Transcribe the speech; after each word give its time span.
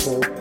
helpful 0.00 0.39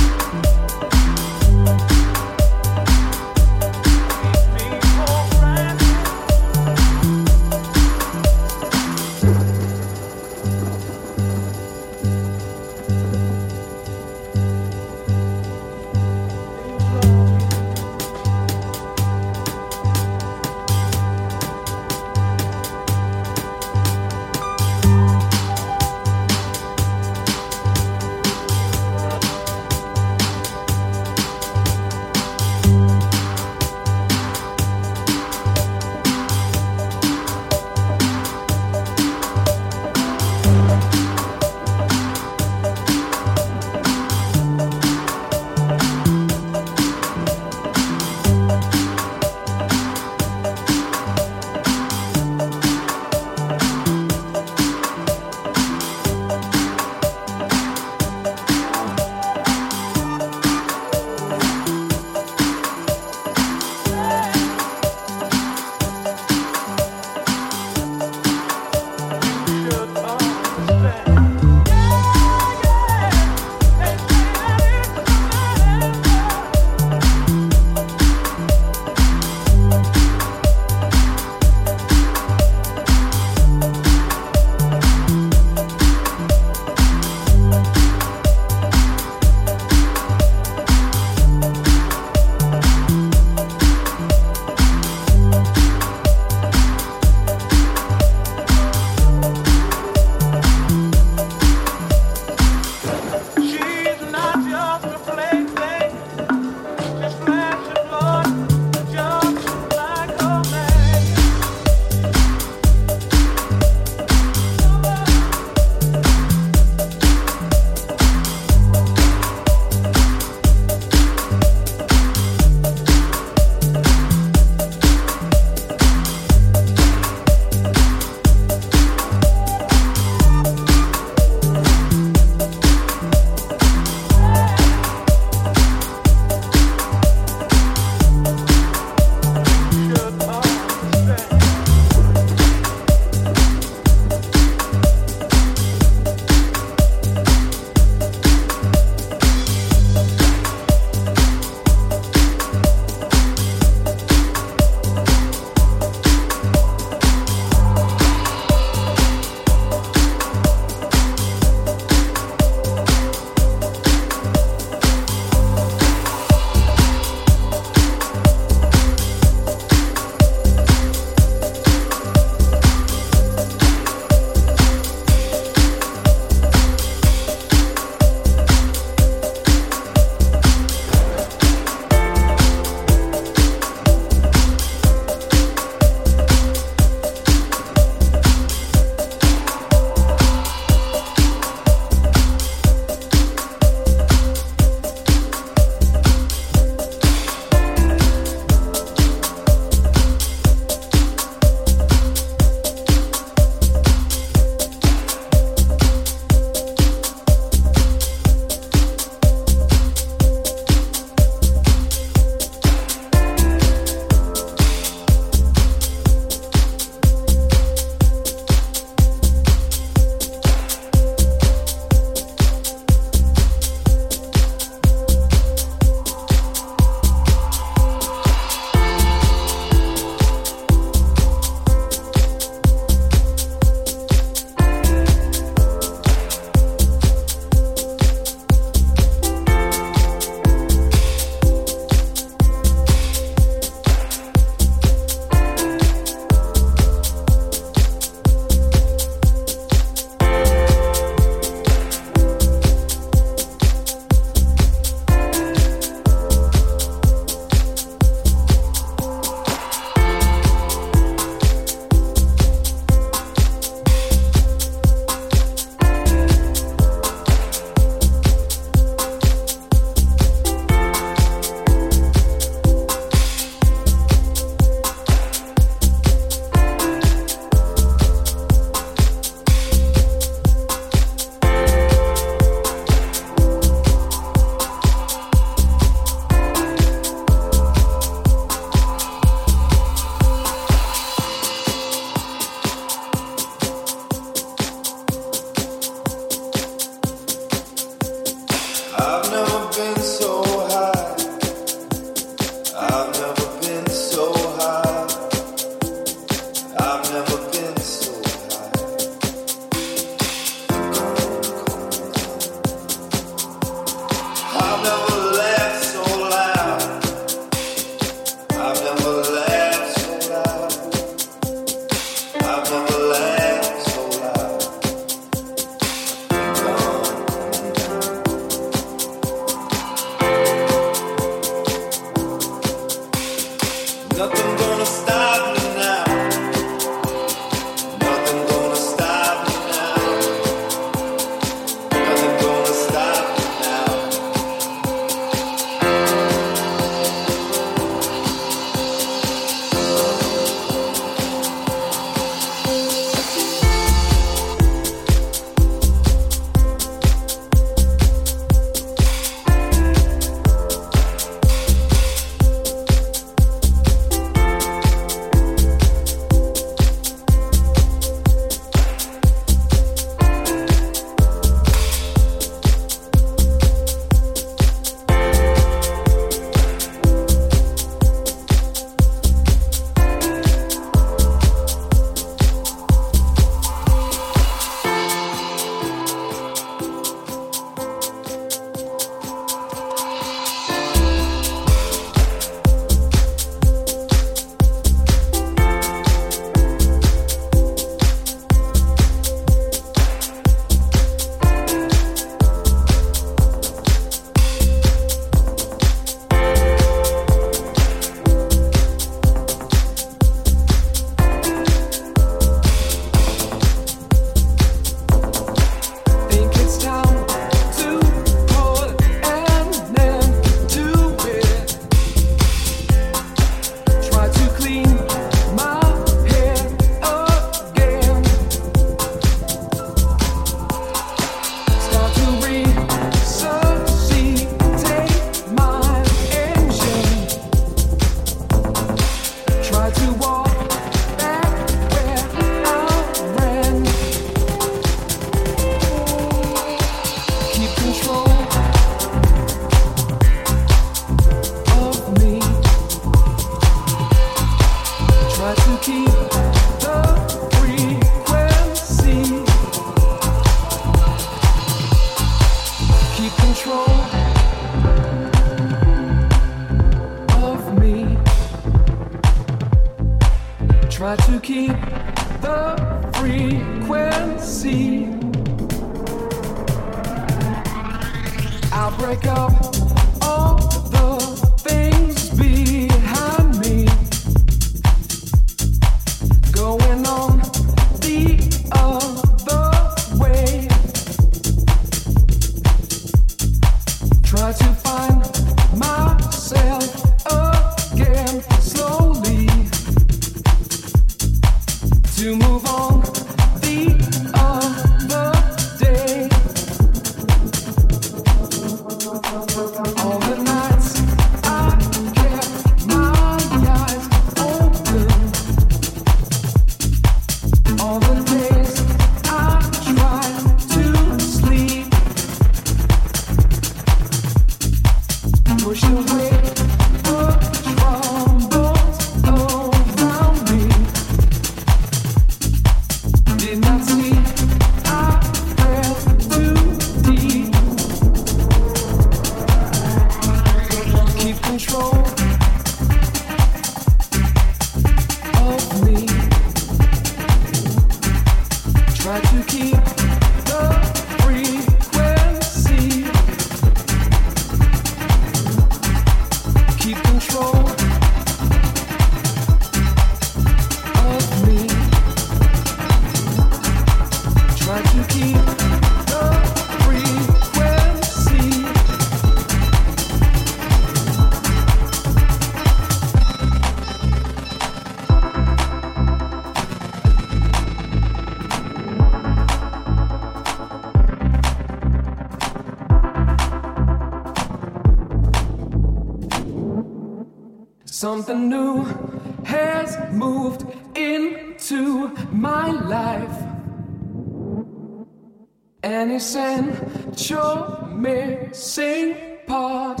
Essential 596.26 597.86
missing 597.86 599.38
part 599.46 600.00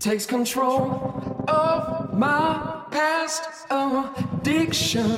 takes 0.00 0.26
control 0.26 1.44
of 1.46 2.12
my 2.12 2.82
past 2.90 3.68
addiction 3.70 5.14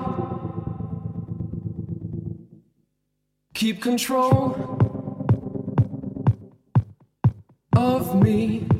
Keep 3.54 3.80
control 3.80 4.76
of 7.74 8.22
me. 8.22 8.79